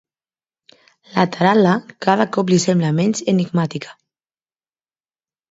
La 1.17 1.25
taral·la 1.35 1.73
cada 2.07 2.27
cop 2.39 2.49
li 2.55 2.59
sembla 2.65 2.91
menys 3.01 3.23
enigmàtica. 3.35 3.95